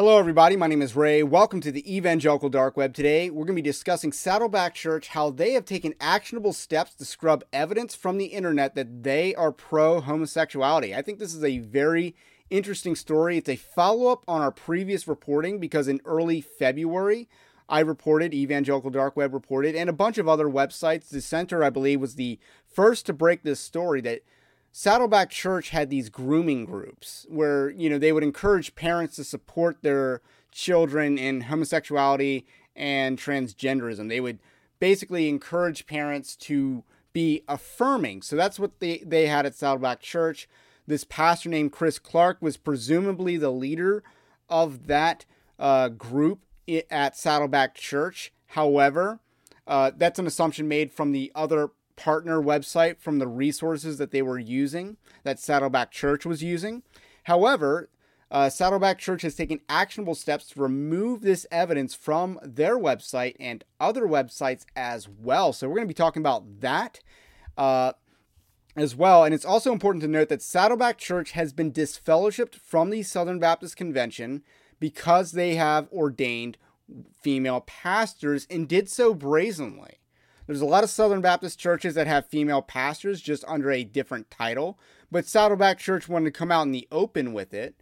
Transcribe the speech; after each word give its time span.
Hello, 0.00 0.18
everybody. 0.18 0.56
My 0.56 0.66
name 0.66 0.80
is 0.80 0.96
Ray. 0.96 1.22
Welcome 1.22 1.60
to 1.60 1.70
the 1.70 1.94
Evangelical 1.94 2.48
Dark 2.48 2.74
Web. 2.74 2.94
Today, 2.94 3.28
we're 3.28 3.44
going 3.44 3.54
to 3.54 3.62
be 3.62 3.68
discussing 3.68 4.12
Saddleback 4.12 4.74
Church, 4.74 5.08
how 5.08 5.28
they 5.28 5.52
have 5.52 5.66
taken 5.66 5.92
actionable 6.00 6.54
steps 6.54 6.94
to 6.94 7.04
scrub 7.04 7.44
evidence 7.52 7.94
from 7.94 8.16
the 8.16 8.24
internet 8.24 8.74
that 8.76 9.02
they 9.02 9.34
are 9.34 9.52
pro 9.52 10.00
homosexuality. 10.00 10.94
I 10.94 11.02
think 11.02 11.18
this 11.18 11.34
is 11.34 11.44
a 11.44 11.58
very 11.58 12.16
interesting 12.48 12.96
story. 12.96 13.36
It's 13.36 13.50
a 13.50 13.56
follow 13.56 14.10
up 14.10 14.24
on 14.26 14.40
our 14.40 14.50
previous 14.50 15.06
reporting 15.06 15.58
because 15.58 15.86
in 15.86 16.00
early 16.06 16.40
February, 16.40 17.28
I 17.68 17.80
reported, 17.80 18.32
Evangelical 18.32 18.88
Dark 18.88 19.18
Web 19.18 19.34
reported, 19.34 19.76
and 19.76 19.90
a 19.90 19.92
bunch 19.92 20.16
of 20.16 20.26
other 20.26 20.46
websites. 20.46 21.10
The 21.10 21.20
center, 21.20 21.62
I 21.62 21.68
believe, 21.68 22.00
was 22.00 22.14
the 22.14 22.38
first 22.66 23.04
to 23.04 23.12
break 23.12 23.42
this 23.42 23.60
story 23.60 24.00
that 24.00 24.22
Saddleback 24.72 25.30
Church 25.30 25.70
had 25.70 25.90
these 25.90 26.08
grooming 26.08 26.64
groups 26.64 27.26
where, 27.28 27.70
you 27.70 27.90
know, 27.90 27.98
they 27.98 28.12
would 28.12 28.22
encourage 28.22 28.74
parents 28.74 29.16
to 29.16 29.24
support 29.24 29.78
their 29.82 30.22
children 30.52 31.18
in 31.18 31.42
homosexuality 31.42 32.46
and 32.76 33.18
transgenderism. 33.18 34.08
They 34.08 34.20
would 34.20 34.38
basically 34.78 35.28
encourage 35.28 35.86
parents 35.86 36.36
to 36.36 36.84
be 37.12 37.42
affirming. 37.48 38.22
So 38.22 38.36
that's 38.36 38.58
what 38.58 38.78
they, 38.78 38.98
they 38.98 39.26
had 39.26 39.44
at 39.44 39.54
Saddleback 39.54 40.00
Church. 40.00 40.48
This 40.86 41.04
pastor 41.04 41.48
named 41.48 41.72
Chris 41.72 41.98
Clark 41.98 42.38
was 42.40 42.56
presumably 42.56 43.36
the 43.36 43.50
leader 43.50 44.02
of 44.48 44.86
that 44.86 45.26
uh, 45.58 45.88
group 45.88 46.40
at 46.90 47.16
Saddleback 47.16 47.74
Church. 47.74 48.32
However, 48.46 49.20
uh, 49.66 49.90
that's 49.96 50.18
an 50.18 50.26
assumption 50.26 50.68
made 50.68 50.92
from 50.92 51.12
the 51.12 51.30
other 51.34 51.70
partner 52.00 52.40
website 52.40 52.98
from 52.98 53.18
the 53.18 53.28
resources 53.28 53.98
that 53.98 54.10
they 54.10 54.22
were 54.22 54.38
using, 54.38 54.96
that 55.22 55.38
Saddleback 55.38 55.90
Church 55.90 56.24
was 56.24 56.42
using. 56.42 56.82
However, 57.24 57.90
uh, 58.30 58.48
Saddleback 58.48 58.98
Church 58.98 59.20
has 59.20 59.34
taken 59.34 59.60
actionable 59.68 60.14
steps 60.14 60.46
to 60.46 60.62
remove 60.62 61.20
this 61.20 61.46
evidence 61.50 61.94
from 61.94 62.40
their 62.42 62.78
website 62.78 63.36
and 63.38 63.64
other 63.78 64.06
websites 64.06 64.64
as 64.74 65.08
well. 65.08 65.52
So 65.52 65.68
we're 65.68 65.76
going 65.76 65.88
to 65.88 65.94
be 65.94 65.94
talking 65.94 66.22
about 66.22 66.60
that 66.60 67.00
uh, 67.58 67.92
as 68.74 68.96
well. 68.96 69.24
And 69.24 69.34
it's 69.34 69.44
also 69.44 69.70
important 69.70 70.00
to 70.02 70.08
note 70.08 70.30
that 70.30 70.40
Saddleback 70.42 70.96
Church 70.96 71.32
has 71.32 71.52
been 71.52 71.70
disfellowshipped 71.70 72.54
from 72.54 72.88
the 72.88 73.02
Southern 73.02 73.40
Baptist 73.40 73.76
Convention 73.76 74.42
because 74.78 75.32
they 75.32 75.56
have 75.56 75.92
ordained 75.92 76.56
female 77.20 77.60
pastors 77.60 78.46
and 78.48 78.66
did 78.66 78.88
so 78.88 79.12
brazenly. 79.12 79.99
There's 80.50 80.60
a 80.60 80.66
lot 80.66 80.82
of 80.82 80.90
Southern 80.90 81.20
Baptist 81.20 81.60
churches 81.60 81.94
that 81.94 82.08
have 82.08 82.26
female 82.26 82.60
pastors 82.60 83.20
just 83.20 83.44
under 83.46 83.70
a 83.70 83.84
different 83.84 84.32
title, 84.32 84.80
but 85.08 85.24
Saddleback 85.24 85.78
Church 85.78 86.08
wanted 86.08 86.24
to 86.24 86.36
come 86.36 86.50
out 86.50 86.62
in 86.62 86.72
the 86.72 86.88
open 86.90 87.32
with 87.32 87.54
it. 87.54 87.76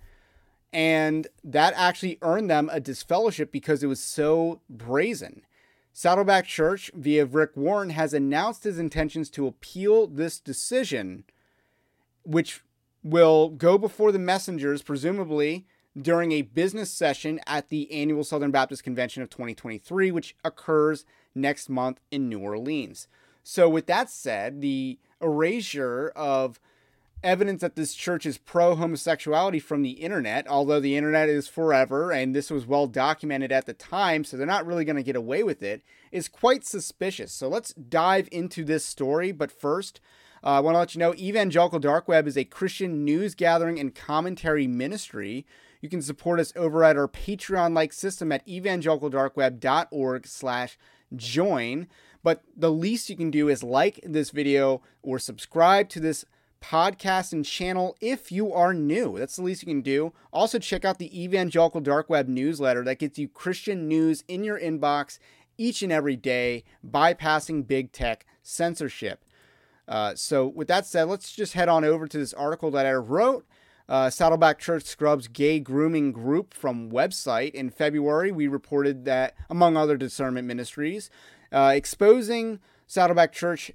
And 0.71 1.29
that 1.43 1.73
actually 1.79 2.19
earned 2.21 2.51
them 2.51 2.69
a 2.71 2.79
disfellowship 2.79 3.51
because 3.51 3.83
it 3.83 3.87
was 3.87 4.01
so 4.01 4.61
brazen. 4.69 5.47
Saddleback 5.95 6.45
Church, 6.45 6.91
via 6.93 7.25
Rick 7.25 7.53
Warren, 7.55 7.89
has 7.89 8.13
announced 8.13 8.65
his 8.65 8.79
intentions 8.79 9.31
to 9.31 9.47
appeal 9.47 10.07
this 10.07 10.39
decision, 10.39 11.25
which 12.23 12.61
will 13.03 13.49
go 13.49 13.79
before 13.79 14.13
the 14.13 14.19
messengers, 14.19 14.83
presumably 14.83 15.67
during 16.01 16.33
a 16.33 16.43
business 16.43 16.91
session 16.91 17.41
at 17.47 17.69
the 17.69 17.91
annual 17.93 18.25
Southern 18.25 18.51
Baptist 18.51 18.85
Convention 18.85 19.23
of 19.23 19.31
2023, 19.31 20.11
which 20.11 20.37
occurs 20.45 21.05
next 21.35 21.69
month 21.69 22.01
in 22.11 22.29
New 22.29 22.41
Orleans. 22.41 23.09
So, 23.43 23.69
with 23.69 23.87
that 23.87 24.11
said, 24.11 24.61
the 24.61 24.99
erasure 25.21 26.13
of 26.15 26.61
evidence 27.23 27.63
that 27.63 27.75
this 27.75 27.95
church 27.95 28.27
is 28.27 28.39
pro 28.39 28.77
homosexuality 28.77 29.59
from 29.59 29.83
the 29.83 29.93
internet, 29.93 30.47
although 30.47 30.79
the 30.79 30.97
internet 30.97 31.29
is 31.29 31.49
forever 31.49 32.13
and 32.13 32.35
this 32.35 32.51
was 32.51 32.67
well 32.67 32.87
documented 32.87 33.51
at 33.51 33.67
the 33.67 33.73
time, 33.73 34.23
so 34.23 34.37
they're 34.37 34.47
not 34.47 34.67
really 34.67 34.85
going 34.85 34.97
to 34.97 35.03
get 35.03 35.17
away 35.17 35.43
with 35.43 35.63
it, 35.63 35.83
is 36.13 36.29
quite 36.29 36.65
suspicious. 36.65 37.33
So, 37.33 37.49
let's 37.49 37.73
dive 37.73 38.29
into 38.31 38.65
this 38.65 38.85
story. 38.85 39.33
But 39.33 39.51
first, 39.51 40.01
uh, 40.45 40.49
I 40.49 40.61
want 40.61 40.75
to 40.75 40.79
let 40.79 40.95
you 40.95 41.01
know 41.01 41.15
Evangelical 41.15 41.79
Dark 41.79 42.07
Web 42.07 42.27
is 42.27 42.37
a 42.37 42.45
Christian 42.45 43.05
news 43.05 43.35
gathering 43.35 43.79
and 43.79 43.95
commentary 43.95 44.67
ministry. 44.67 45.47
You 45.81 45.89
can 45.89 46.03
support 46.03 46.41
us 46.41 46.53
over 46.57 46.83
at 46.85 46.97
our 46.97 47.09
Patreon-like 47.09 47.93
system 47.93 48.33
at 48.33 48.47
evangelicaldarkweb.org 48.47 50.27
slash 50.27 50.79
join. 51.15 51.87
But 52.23 52.43
the 52.57 52.71
least 52.71 53.09
you 53.09 53.17
can 53.17 53.31
do 53.31 53.49
is 53.49 53.63
like 53.63 54.01
this 54.03 54.31
video 54.31 54.83
or 55.03 55.19
subscribe 55.19 55.89
to 55.91 56.01
this 56.01 56.25
podcast 56.61 57.33
and 57.33 57.45
channel 57.45 57.97
if 58.01 58.33
you 58.33 58.53
are 58.53 58.75
new. 58.75 59.19
That's 59.19 59.37
the 59.37 59.43
least 59.43 59.63
you 59.63 59.69
can 59.69 59.83
do. 59.83 60.13
Also, 60.33 60.59
check 60.59 60.85
out 60.85 60.99
the 60.99 61.23
Evangelical 61.23 61.81
Dark 61.81 62.11
Web 62.11 62.29
newsletter 62.29 62.83
that 62.85 62.99
gets 62.99 63.19
you 63.19 63.29
Christian 63.29 63.87
news 63.87 64.25
in 64.27 64.45
your 64.45 64.59
inbox 64.59 65.19
each 65.57 65.83
and 65.83 65.93
every 65.93 66.17
day, 66.17 66.65
bypassing 66.87 67.67
big 67.67 67.93
tech 67.93 68.27
censorship. 68.43 69.25
Uh, 69.87 70.15
so, 70.15 70.47
with 70.47 70.69
that 70.69 70.87
said, 70.87 71.05
let's 71.05 71.33
just 71.33 71.55
head 71.55 71.69
on 71.69 71.85
over 71.85 72.07
to 72.07 72.19
this 72.19 72.35
article 72.35 72.71
that 72.73 72.87
I 72.87 72.93
wrote 72.95 73.47
uh, 73.89 74.11
Saddleback 74.11 74.59
Church 74.59 74.85
Scrubs 74.85 75.29
gay 75.29 75.61
grooming 75.61 76.13
group 76.13 76.53
from 76.53 76.91
website. 76.91 77.53
In 77.53 77.71
February, 77.71 78.31
we 78.31 78.47
reported 78.47 79.05
that, 79.07 79.35
among 79.49 79.77
other 79.77 79.97
discernment 79.97 80.47
ministries, 80.47 81.11
uh, 81.53 81.73
exposing 81.75 82.61
Saddleback 82.87 83.33
Church 83.33 83.73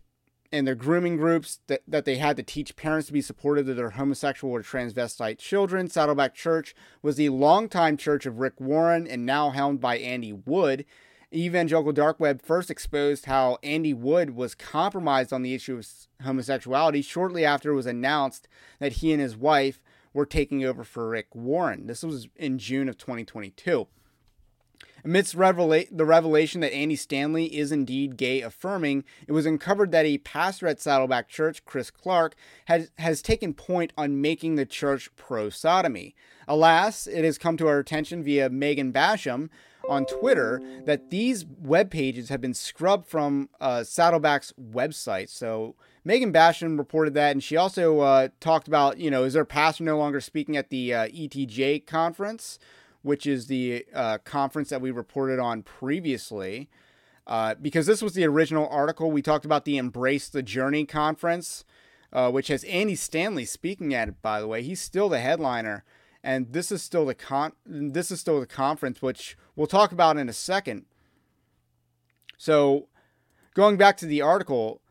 and 0.52 0.68
their 0.68 0.76
grooming 0.76 1.18
groups 1.18 1.60
that, 1.66 1.82
that 1.88 2.06
they 2.06 2.18
had 2.18 2.38
to 2.38 2.44
teach 2.44 2.76
parents 2.76 3.08
to 3.08 3.14
be 3.14 3.22
supportive 3.22 3.68
of 3.68 3.76
their 3.76 3.92
homosexual 3.92 4.54
or 4.54 4.62
transvestite 4.62 5.40
children. 5.40 5.90
Saddleback 5.90 6.36
Church 6.36 6.76
was 7.02 7.16
the 7.16 7.30
longtime 7.30 7.98
church 7.98 8.28
of 8.28 8.40
Rick 8.40 8.62
Warren 8.62 9.08
and 9.08 9.26
now 9.26 9.50
helmed 9.50 9.82
by 9.82 9.98
Andy 9.98 10.32
Wood. 10.32 10.86
Evangelical 11.34 11.92
Dark 11.92 12.20
Web 12.20 12.40
first 12.44 12.70
exposed 12.70 13.26
how 13.26 13.58
Andy 13.64 13.96
Wood 13.96 14.36
was 14.36 14.54
compromised 14.54 15.34
on 15.34 15.42
the 15.42 15.56
issue 15.56 15.76
of 15.76 15.88
homosexuality 16.24 17.02
shortly 17.02 17.44
after 17.44 17.72
it 17.72 17.76
was 17.76 17.88
announced 17.88 18.48
that 18.78 18.94
he 18.94 19.12
and 19.12 19.20
his 19.20 19.36
wife 19.36 19.82
were 20.14 20.26
taking 20.26 20.64
over 20.64 20.84
for 20.84 21.10
Rick 21.10 21.34
Warren. 21.34 21.88
This 21.88 22.04
was 22.04 22.28
in 22.36 22.58
June 22.60 22.88
of 22.88 22.98
2022. 22.98 23.88
Amidst 25.06 25.36
revela- 25.36 25.88
the 25.92 26.06
revelation 26.06 26.62
that 26.62 26.74
Andy 26.74 26.96
Stanley 26.96 27.58
is 27.58 27.74
indeed 27.74 28.16
gay 28.16 28.42
affirming, 28.42 29.04
it 29.28 29.34
was 29.34 29.46
uncovered 29.46 29.92
that 29.92 30.06
a 30.06 30.20
pastor 30.20 30.66
at 30.68 30.80
Saddleback 30.80 31.28
Church, 31.28 31.66
Chris 31.66 31.92
Clark, 31.92 32.36
has, 32.66 32.90
has 32.98 33.22
taken 33.22 33.54
point 33.54 33.92
on 33.98 34.22
making 34.22 34.56
the 34.56 34.66
church 34.66 35.14
pro 35.18 35.50
sodomy. 35.50 36.16
Alas, 36.48 37.06
it 37.06 37.26
has 37.26 37.38
come 37.38 37.58
to 37.58 37.68
our 37.68 37.80
attention 37.80 38.24
via 38.24 38.50
Megan 38.50 38.94
Basham 38.94 39.50
on 39.88 40.06
Twitter 40.06 40.62
that 40.86 41.10
these 41.10 41.46
web 41.46 41.92
pages 41.92 42.30
have 42.30 42.42
been 42.42 42.54
scrubbed 42.54 43.06
from 43.06 43.50
uh, 43.60 43.84
Saddleback's 43.84 44.54
website. 44.60 45.30
So 45.30 45.76
Megan 46.06 46.34
Basham 46.34 46.78
reported 46.78 47.14
that, 47.14 47.32
and 47.32 47.44
she 47.44 47.58
also 47.58 48.00
uh, 48.00 48.30
talked 48.40 48.68
about, 48.68 48.98
you 48.98 49.10
know, 49.10 49.24
is 49.24 49.34
their 49.34 49.46
pastor 49.46 49.84
no 49.84 49.98
longer 49.98 50.22
speaking 50.22 50.58
at 50.58 50.70
the 50.70 50.94
uh, 50.94 51.08
ETJ 51.08 51.86
conference, 51.86 52.60
which 53.02 53.26
is 53.26 53.48
the 53.48 53.86
uh, 53.94 54.18
conference 54.20 54.70
that 54.70 54.82
we 54.82 54.92
reported 54.92 55.40
on 55.40 55.64
previously. 55.64 56.70
Uh, 57.26 57.56
because 57.56 57.86
this 57.86 58.02
was 58.02 58.14
the 58.14 58.26
original 58.26 58.68
article. 58.68 59.10
We 59.10 59.22
talked 59.22 59.46
about 59.46 59.64
the 59.64 59.78
Embrace 59.78 60.28
the 60.28 60.44
Journey 60.44 60.86
conference, 60.86 61.64
uh, 62.12 62.30
which 62.30 62.50
has 62.50 62.66
Andy 62.66 62.96
Stanley 62.96 63.46
speaking 63.46 63.94
at 63.94 64.10
it. 64.10 64.22
By 64.22 64.42
the 64.42 64.48
way, 64.48 64.62
he's 64.62 64.82
still 64.82 65.08
the 65.08 65.20
headliner, 65.20 65.86
and 66.24 66.54
this 66.54 66.72
is 66.72 66.82
still 66.82 67.06
the 67.06 67.16
con. 67.16 67.54
This 67.66 68.12
is 68.12 68.20
still 68.20 68.40
the 68.40 68.46
conference, 68.46 69.02
which 69.02 69.38
we'll 69.56 69.68
talk 69.68 69.92
about 69.92 70.18
in 70.18 70.30
a 70.30 70.34
second. 70.34 70.86
So, 72.38 72.88
going 73.54 73.78
back 73.78 73.98
to 73.98 74.06
the 74.06 74.22
article, 74.22 74.82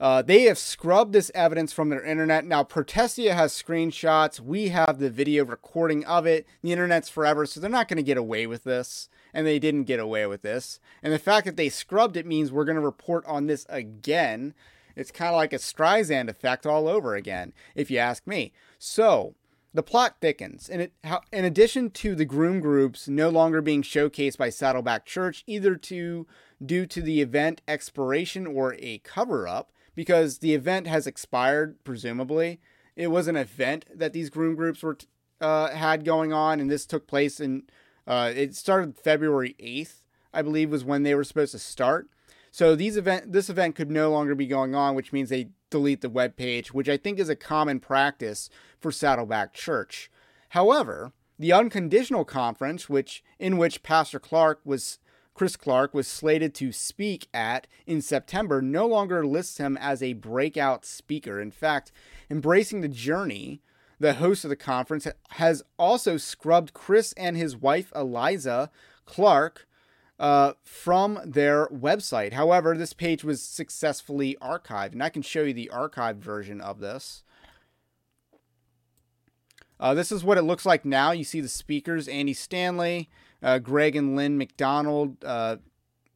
uh, 0.00 0.22
they 0.22 0.42
have 0.42 0.58
scrubbed 0.58 1.12
this 1.12 1.30
evidence 1.34 1.72
from 1.72 1.88
their 1.88 2.04
internet. 2.04 2.44
Now, 2.44 2.62
Protestia 2.62 3.34
has 3.34 3.52
screenshots. 3.52 4.38
We 4.38 4.68
have 4.68 4.98
the 4.98 5.10
video 5.10 5.44
recording 5.44 6.04
of 6.06 6.24
it. 6.26 6.46
The 6.62 6.72
internet's 6.72 7.08
forever, 7.08 7.46
so 7.46 7.58
they're 7.58 7.68
not 7.68 7.88
going 7.88 7.96
to 7.96 8.02
get 8.04 8.16
away 8.16 8.46
with 8.46 8.62
this. 8.62 9.08
And 9.34 9.46
they 9.46 9.58
didn't 9.58 9.84
get 9.84 10.00
away 10.00 10.26
with 10.26 10.42
this. 10.42 10.78
And 11.02 11.12
the 11.12 11.18
fact 11.18 11.46
that 11.46 11.56
they 11.56 11.68
scrubbed 11.68 12.16
it 12.16 12.26
means 12.26 12.50
we're 12.52 12.64
going 12.64 12.76
to 12.76 12.82
report 12.82 13.24
on 13.26 13.46
this 13.46 13.66
again. 13.68 14.54
It's 14.94 15.10
kind 15.10 15.30
of 15.30 15.36
like 15.36 15.52
a 15.52 15.56
Streisand 15.58 16.28
effect 16.28 16.66
all 16.66 16.88
over 16.88 17.14
again, 17.14 17.52
if 17.74 17.90
you 17.90 17.98
ask 17.98 18.26
me. 18.26 18.52
So, 18.78 19.34
the 19.74 19.82
plot 19.82 20.16
thickens. 20.20 20.68
And 20.68 20.82
it, 20.82 20.92
in 21.32 21.44
addition 21.44 21.90
to 21.90 22.14
the 22.14 22.24
groom 22.24 22.60
groups 22.60 23.08
no 23.08 23.28
longer 23.28 23.60
being 23.60 23.82
showcased 23.82 24.38
by 24.38 24.50
Saddleback 24.50 25.04
Church, 25.04 25.44
either 25.46 25.76
to 25.76 26.26
due 26.64 26.86
to 26.86 27.00
the 27.00 27.20
event 27.20 27.62
expiration 27.68 28.46
or 28.46 28.74
a 28.78 28.98
cover 28.98 29.46
up, 29.46 29.70
because 29.94 30.38
the 30.38 30.54
event 30.54 30.86
has 30.86 31.06
expired, 31.06 31.76
presumably. 31.84 32.60
It 32.96 33.08
was 33.08 33.28
an 33.28 33.36
event 33.36 33.84
that 33.94 34.12
these 34.12 34.30
groom 34.30 34.54
groups 34.54 34.82
were 34.82 34.98
uh, 35.40 35.70
had 35.70 36.04
going 36.04 36.32
on, 36.32 36.60
and 36.60 36.70
this 36.70 36.86
took 36.86 37.06
place 37.06 37.40
in. 37.40 37.64
Uh, 38.06 38.32
it 38.34 38.54
started 38.56 38.96
February 38.96 39.54
eighth, 39.58 40.02
I 40.32 40.42
believe, 40.42 40.70
was 40.70 40.84
when 40.84 41.02
they 41.02 41.14
were 41.14 41.24
supposed 41.24 41.52
to 41.52 41.58
start. 41.58 42.08
So 42.50 42.74
these 42.74 42.96
event, 42.96 43.32
this 43.32 43.50
event 43.50 43.76
could 43.76 43.90
no 43.90 44.10
longer 44.10 44.34
be 44.34 44.46
going 44.46 44.74
on, 44.74 44.94
which 44.94 45.12
means 45.12 45.28
they 45.28 45.50
delete 45.70 46.00
the 46.00 46.08
web 46.08 46.36
page, 46.36 46.72
which 46.72 46.88
I 46.88 46.96
think 46.96 47.18
is 47.18 47.28
a 47.28 47.36
common 47.36 47.80
practice 47.80 48.50
for 48.80 48.92
Saddleback 48.92 49.52
Church. 49.52 50.10
However, 50.50 51.12
The 51.38 51.52
Unconditional 51.52 52.24
Conference, 52.24 52.88
which 52.88 53.22
in 53.38 53.58
which 53.58 53.82
Pastor 53.82 54.18
Clark 54.18 54.60
was 54.64 54.98
Chris 55.34 55.54
Clark 55.54 55.94
was 55.94 56.08
slated 56.08 56.52
to 56.56 56.72
speak 56.72 57.28
at 57.32 57.68
in 57.86 58.02
September, 58.02 58.60
no 58.60 58.88
longer 58.88 59.24
lists 59.24 59.58
him 59.58 59.76
as 59.76 60.02
a 60.02 60.14
breakout 60.14 60.84
speaker. 60.84 61.40
In 61.40 61.52
fact, 61.52 61.92
Embracing 62.28 62.80
the 62.80 62.88
Journey, 62.88 63.62
the 64.00 64.14
host 64.14 64.42
of 64.42 64.50
the 64.50 64.56
conference, 64.56 65.06
has 65.30 65.62
also 65.78 66.16
scrubbed 66.16 66.74
Chris 66.74 67.12
and 67.12 67.36
his 67.36 67.56
wife 67.56 67.92
Eliza 67.94 68.72
Clark 69.06 69.67
uh, 70.18 70.52
from 70.64 71.20
their 71.24 71.68
website. 71.68 72.32
However, 72.32 72.76
this 72.76 72.92
page 72.92 73.22
was 73.22 73.42
successfully 73.42 74.36
archived, 74.42 74.92
and 74.92 75.02
I 75.02 75.08
can 75.08 75.22
show 75.22 75.42
you 75.42 75.54
the 75.54 75.70
archived 75.72 76.18
version 76.18 76.60
of 76.60 76.80
this. 76.80 77.22
Uh, 79.80 79.94
this 79.94 80.10
is 80.10 80.24
what 80.24 80.38
it 80.38 80.42
looks 80.42 80.66
like 80.66 80.84
now. 80.84 81.12
You 81.12 81.24
see 81.24 81.40
the 81.40 81.48
speakers 81.48 82.08
Andy 82.08 82.34
Stanley, 82.34 83.08
uh, 83.42 83.58
Greg 83.58 83.94
and 83.94 84.16
Lynn 84.16 84.36
McDonald 84.36 85.24
uh, 85.24 85.56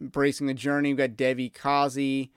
embracing 0.01 0.49
the 0.49 0.55
journey. 0.55 0.91
We've 0.91 0.99
got 0.99 1.17
Devi 1.17 1.49
Kazi, 1.49 2.33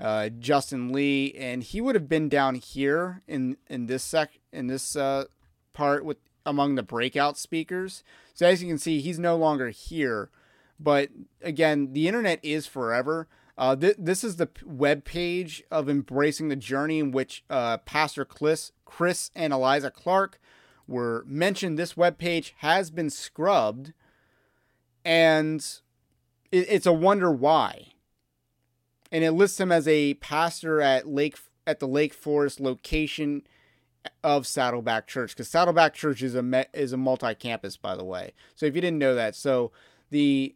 uh, 0.00 0.28
Justin 0.28 0.92
Lee, 0.92 1.32
and 1.38 1.62
he 1.62 1.80
would 1.80 1.94
have 1.94 2.08
been 2.08 2.28
down 2.28 2.56
here 2.56 3.22
in 3.28 3.56
in 3.68 3.86
this 3.86 4.02
sec 4.02 4.40
in 4.52 4.66
this 4.66 4.96
uh, 4.96 5.26
part 5.72 6.04
with 6.04 6.18
among 6.44 6.74
the 6.74 6.82
breakout 6.82 7.38
speakers. 7.38 8.02
So 8.34 8.46
as 8.46 8.60
you 8.60 8.68
can 8.68 8.78
see, 8.78 9.00
he's 9.00 9.18
no 9.20 9.36
longer 9.36 9.70
here. 9.70 10.30
But 10.78 11.10
again, 11.42 11.92
the 11.92 12.06
internet 12.06 12.40
is 12.42 12.66
forever. 12.66 13.28
Uh, 13.58 13.74
th- 13.74 13.96
this 13.98 14.22
is 14.22 14.36
the 14.36 14.50
web 14.64 15.04
page 15.04 15.62
of 15.70 15.88
embracing 15.88 16.48
the 16.48 16.56
journey 16.56 16.98
in 16.98 17.10
which 17.10 17.44
uh, 17.48 17.78
Pastor 17.78 18.24
Chris, 18.24 18.72
Chris 18.84 19.30
and 19.34 19.52
Eliza 19.52 19.90
Clark 19.90 20.38
were 20.86 21.24
mentioned. 21.26 21.78
This 21.78 21.96
web 21.96 22.18
page 22.18 22.54
has 22.58 22.90
been 22.90 23.10
scrubbed 23.10 23.92
and 25.04 25.64
it, 26.52 26.66
it's 26.68 26.86
a 26.86 26.92
wonder 26.92 27.32
why. 27.32 27.92
And 29.10 29.24
it 29.24 29.32
lists 29.32 29.58
him 29.58 29.72
as 29.72 29.86
a 29.88 30.14
pastor 30.14 30.80
at 30.80 31.08
Lake 31.08 31.38
at 31.66 31.80
the 31.80 31.88
Lake 31.88 32.12
Forest 32.12 32.60
location 32.60 33.42
of 34.22 34.46
Saddleback 34.46 35.06
Church 35.06 35.30
because 35.30 35.48
Saddleback 35.48 35.94
Church 35.94 36.22
is 36.22 36.34
a 36.34 36.42
me, 36.42 36.64
is 36.74 36.92
a 36.92 36.96
multi-campus, 36.96 37.76
by 37.76 37.96
the 37.96 38.04
way. 38.04 38.34
So 38.54 38.66
if 38.66 38.74
you 38.74 38.80
didn't 38.80 38.98
know 38.98 39.14
that, 39.14 39.34
so 39.34 39.72
the 40.10 40.54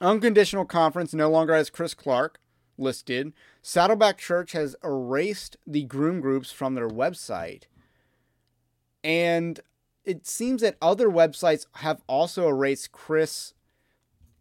unconditional 0.00 0.64
conference 0.64 1.14
no 1.14 1.30
longer 1.30 1.54
has 1.54 1.70
Chris 1.70 1.94
Clark 1.94 2.38
listed. 2.78 3.32
Saddleback 3.62 4.18
Church 4.18 4.52
has 4.52 4.76
erased 4.84 5.56
the 5.66 5.84
groom 5.84 6.20
groups 6.20 6.52
from 6.52 6.74
their 6.74 6.88
website, 6.88 7.64
and 9.02 9.60
it 10.04 10.26
seems 10.26 10.62
that 10.62 10.76
other 10.80 11.08
websites 11.08 11.66
have 11.76 12.02
also 12.06 12.48
erased 12.48 12.92
Chris 12.92 13.54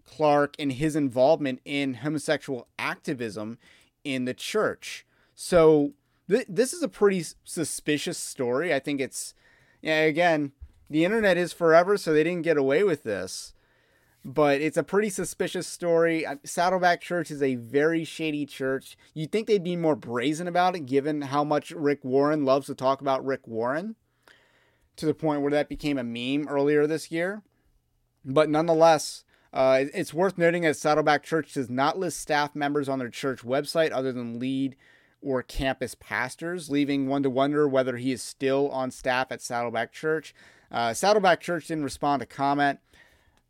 Clark 0.06 0.56
and 0.60 0.74
his 0.74 0.96
involvement 0.96 1.60
in 1.66 1.96
homosexual 1.96 2.68
activism 2.78 3.58
in 4.04 4.26
the 4.26 4.34
church. 4.34 5.06
So 5.34 5.94
th- 6.30 6.46
this 6.48 6.74
is 6.74 6.84
a 6.84 6.88
pretty 6.88 7.24
suspicious 7.44 8.18
story. 8.18 8.74
I 8.74 8.80
think 8.80 9.02
it's 9.02 9.34
yeah, 9.82 10.02
again, 10.02 10.52
the 10.90 11.06
internet 11.06 11.38
is 11.38 11.54
forever, 11.54 11.98
so 11.98 12.14
they 12.14 12.24
didn't 12.24 12.44
get 12.44 12.58
away 12.58 12.84
with 12.84 13.04
this. 13.04 13.54
But 14.28 14.60
it's 14.60 14.76
a 14.76 14.84
pretty 14.84 15.10
suspicious 15.10 15.68
story. 15.68 16.26
Saddleback 16.44 17.00
Church 17.00 17.30
is 17.30 17.44
a 17.44 17.56
very 17.56 18.04
shady 18.04 18.48
church. 18.48 18.98
You'd 19.14 19.32
think 19.32 19.46
they'd 19.46 19.64
be 19.64 19.76
more 19.76 19.96
brazen 19.96 20.48
about 20.48 20.76
it, 20.76 20.88
given 20.88 21.22
how 21.22 21.44
much 21.44 21.70
Rick 21.70 22.04
Warren 22.04 22.44
loves 22.44 22.66
to 22.66 22.74
talk 22.74 23.02
about 23.02 23.24
Rick 23.24 23.48
Warren 23.48 23.96
to 24.96 25.06
the 25.06 25.14
point 25.14 25.42
where 25.42 25.52
that 25.52 25.70
became 25.70 26.00
a 26.00 26.04
meme 26.04 26.48
earlier 26.48 26.88
this 26.88 27.12
year. 27.12 27.44
But 28.24 28.50
nonetheless, 28.50 29.26
uh, 29.54 29.86
it's 29.94 30.14
worth 30.14 30.40
noting 30.40 30.64
that 30.64 30.76
Saddleback 30.76 31.22
Church 31.22 31.54
does 31.54 31.70
not 31.70 32.00
list 32.00 32.20
staff 32.20 32.56
members 32.56 32.90
on 32.90 32.98
their 32.98 33.10
church 33.10 33.44
website 33.44 33.92
other 33.92 34.12
than 34.12 34.40
lead 34.40 34.76
or 35.22 35.44
campus 35.44 35.96
pastors, 36.00 36.70
leaving 36.72 37.08
one 37.08 37.22
to 37.22 37.30
wonder 37.30 37.68
whether 37.68 37.98
he 37.98 38.12
is 38.12 38.24
still 38.24 38.70
on 38.72 38.90
staff 38.90 39.32
at 39.32 39.42
Saddleback 39.42 39.92
Church. 39.92 40.34
Uh, 40.72 40.94
Saddleback 40.94 41.42
Church 41.42 41.68
didn't 41.68 41.84
respond 41.84 42.22
to 42.22 42.26
comment, 42.26 42.80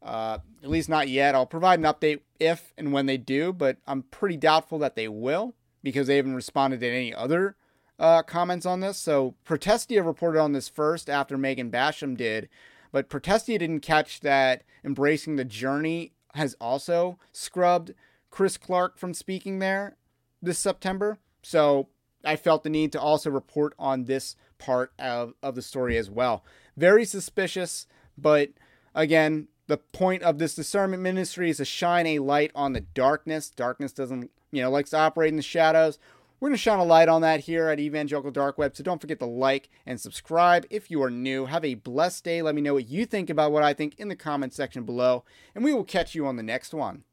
uh, 0.06 0.38
at 0.64 0.70
least 0.70 0.88
not 0.88 1.10
yet. 1.10 1.36
I'll 1.36 1.48
provide 1.48 1.80
an 1.80 1.86
update 1.86 2.20
if 2.40 2.74
and 2.78 2.94
when 2.94 3.08
they 3.08 3.18
do, 3.18 3.52
but 3.52 3.78
I'm 3.88 4.04
pretty 4.04 4.38
doubtful 4.38 4.80
that 4.80 4.96
they 4.96 5.08
will 5.08 5.56
because 5.84 6.08
they 6.08 6.18
haven't 6.18 6.36
responded 6.36 6.80
to 6.80 6.88
any 6.88 7.14
other 7.14 7.56
uh, 7.98 8.22
comments 8.22 8.66
on 8.66 8.82
this. 8.82 8.98
So 8.98 9.36
Protestia 9.44 10.04
reported 10.04 10.40
on 10.40 10.52
this 10.52 10.70
first 10.70 11.10
after 11.10 11.38
Megan 11.38 11.72
Basham 11.72 12.16
did, 12.16 12.50
but 12.92 13.10
Protestia 13.10 13.58
didn't 13.58 13.80
catch 13.80 14.20
that 14.22 14.64
Embracing 14.84 15.38
the 15.38 15.46
Journey 15.46 16.14
has 16.36 16.56
also 16.62 17.18
scrubbed 17.32 17.94
Chris 18.30 18.58
Clark 18.58 19.00
from 19.00 19.14
speaking 19.14 19.60
there 19.60 19.98
this 20.42 20.60
September. 20.60 21.18
So 21.42 21.90
I 22.24 22.36
felt 22.36 22.64
the 22.64 22.70
need 22.70 22.92
to 22.92 23.02
also 23.02 23.32
report 23.32 23.74
on 23.80 24.04
this 24.04 24.36
part 24.60 24.94
of, 25.00 25.34
of 25.42 25.56
the 25.56 25.62
story 25.62 25.98
as 25.98 26.10
well. 26.10 26.44
Very 26.78 27.06
suspicious, 27.06 27.88
but 28.18 28.50
again, 28.94 29.48
the 29.68 29.78
point 29.78 30.24
of 30.24 30.38
this 30.38 30.56
discernment 30.56 31.02
ministry 31.02 31.50
is 31.50 31.58
to 31.58 31.66
shine 31.66 32.06
a 32.08 32.20
light 32.20 32.52
on 32.56 32.74
the 32.74 32.82
darkness. 32.82 33.50
Darkness 33.50 33.94
doesn't, 33.94 34.32
you 34.52 34.62
know, 34.62 34.70
likes 34.70 34.92
to 34.92 34.98
operate 34.98 35.30
in 35.30 35.38
the 35.38 35.42
shadows. 35.42 35.98
We're 36.40 36.50
going 36.50 36.58
to 36.58 36.62
shine 36.62 36.80
a 36.80 36.84
light 36.84 37.08
on 37.08 37.22
that 37.22 37.42
here 37.42 37.70
at 37.70 37.80
Evangelical 37.80 38.30
Dark 38.30 38.58
Web. 38.58 38.76
So 38.76 38.84
don't 38.84 39.00
forget 39.00 39.20
to 39.20 39.26
like 39.26 39.70
and 39.86 40.00
subscribe 40.00 40.66
if 40.70 40.92
you 40.92 41.02
are 41.02 41.10
new. 41.10 41.46
Have 41.46 41.64
a 41.64 41.76
blessed 41.76 42.24
day. 42.24 42.42
Let 42.42 42.56
me 42.56 42.62
know 42.62 42.74
what 42.74 42.90
you 42.90 43.06
think 43.06 43.30
about 43.30 43.52
what 43.52 43.64
I 43.64 43.74
think 43.74 43.96
in 43.98 44.10
the 44.10 44.16
comment 44.16 44.54
section 44.54 44.84
below. 44.84 45.24
And 45.56 45.64
we 45.64 45.74
will 45.74 45.86
catch 45.86 46.14
you 46.14 46.28
on 46.28 46.36
the 46.36 46.44
next 46.44 46.74
one. 46.74 47.04